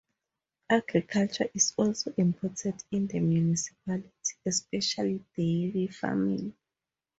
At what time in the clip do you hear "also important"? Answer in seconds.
1.77-2.83